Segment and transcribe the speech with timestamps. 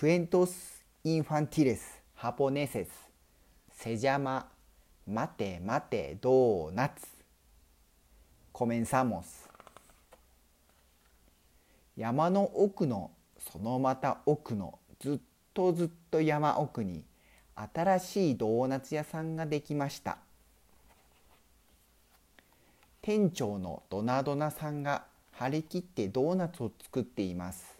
[0.00, 2.88] クエントス・インファンティレス・ハポネセス
[3.70, 4.48] セジャマ
[5.06, 7.06] 待て待てドーナツ
[8.50, 9.46] コメンサモス
[11.98, 13.10] 山の奥の
[13.52, 15.18] そのまた奥のずっ
[15.52, 17.04] とずっと山奥に
[17.54, 20.16] 新しいドーナツ屋さんができました。
[23.02, 27.79] 店長のドナドナさんが張り切ってドーナツを作っています。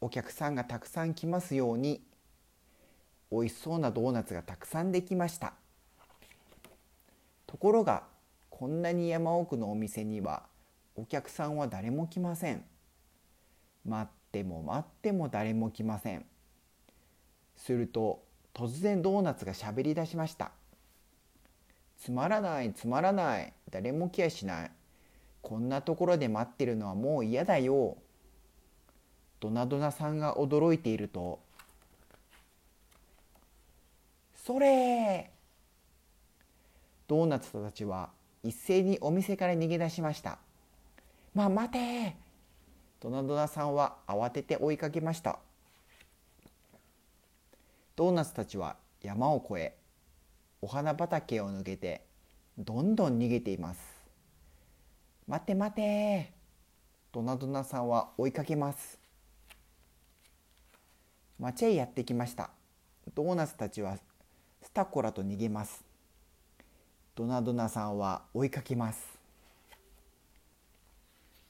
[0.00, 2.00] お客さんがたくさん来ますように
[3.30, 5.52] 美味しそうなドーナツがたくさんできました。
[7.46, 8.04] ところが
[8.48, 10.44] こんなに山奥のお店には
[10.96, 12.64] お客さんは誰も来ません。
[13.84, 16.24] 待っても待っても誰も来ません。
[17.56, 18.22] すると
[18.54, 20.50] 突然ドーナツがしゃべり出しました。
[21.98, 23.52] つまらないつまらない。
[23.70, 24.70] 誰も来やしない。
[25.42, 27.96] こんなところで待ってるのはもう嫌だよ。
[29.40, 31.40] ドナドナさんが驚いていると
[34.36, 35.30] 「それ!」
[37.08, 38.10] ドーナツたちは
[38.42, 40.38] 一斉にお店から逃げ出しました
[41.34, 42.16] 「まあ待て!」
[43.00, 45.38] ドナドナさんは慌てて追いかけました。
[47.96, 49.76] ドーナツたちは山を越え
[50.62, 52.04] お花畑を抜けて
[52.58, 53.80] どんどん逃げています。
[55.26, 56.32] 待て待て。
[57.12, 58.98] ドナドナさんは追いかけます。
[61.40, 62.50] 町へやってきました。
[63.14, 63.96] ドーナツたちは
[64.60, 65.82] スタコラと逃げます。
[67.14, 69.18] ドナドナさんは追いかけます。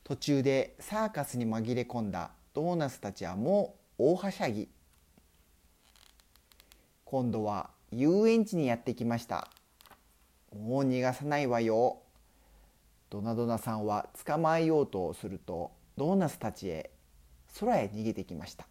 [0.04, 2.30] 途中でサーカスに紛れ込んだ。
[2.54, 4.68] ドーナツたちはもう大はしゃぎ。
[7.04, 9.48] 今度は遊園地にやってきました。
[10.56, 11.98] もう逃がさないわよ。
[13.10, 16.92] ドナドナさんは捕まえようとするとドーナツたちへ
[17.58, 18.68] 空へ逃げてきました。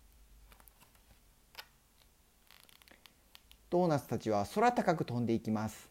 [3.70, 5.90] ドーナツたちは空高く飛んでいきます。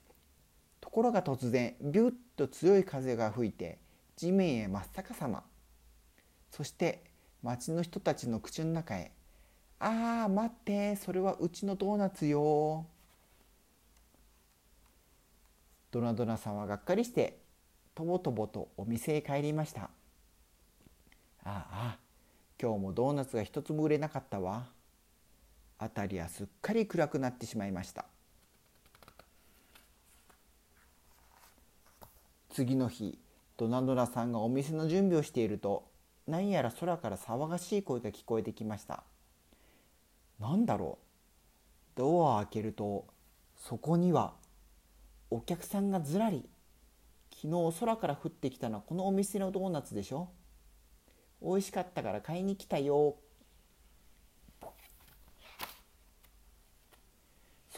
[0.80, 3.78] ところが突然ビュッと強い風が吹いて
[4.16, 5.44] 地面へ真っ逆さま。
[6.50, 7.04] そして
[7.42, 9.12] 町の人たちの口の中へ
[9.78, 12.86] 「ああ待ってそれはうちのドーナツよ」
[15.92, 17.38] ドナドナさんはがっかりして
[17.94, 19.90] とぼとぼとお店へ帰りました。
[21.44, 21.98] ああ
[22.60, 24.66] 今日もドーナツが一つも売れなかったわ。
[25.78, 28.04] 辺りはすっかり暗くなってしまいました。
[32.50, 33.18] 次の日
[33.56, 35.88] ドナドナさんがお店の準備をしていると
[36.26, 39.04] 何やら空から騒がしい声が聞こえてきました。
[40.40, 40.98] 何だろ
[41.94, 41.98] う？
[41.98, 43.06] ドアを開けると
[43.56, 44.34] そこには
[45.30, 46.48] お客さんがずらり
[47.34, 50.28] 昨日空から降ってきたのはこのお店のドーナツでしょ？
[51.40, 53.16] 美味しかったから買いに来たよ。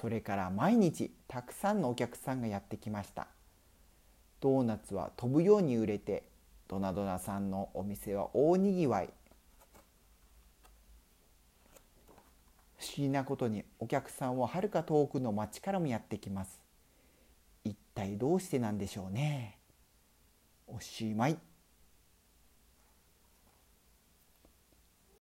[0.01, 3.29] それから毎日たくさんのお客さんがやってきました。
[4.41, 6.25] ドーナツは飛ぶように売れて
[6.69, 9.11] ドナドナさんのお店は大にぎわい。
[12.79, 16.63] 不思議なことにお客さんははるか遠くの町からもやってきます。
[17.63, 19.59] 一体どうしてなんでしょうね。
[20.67, 21.37] おしまい。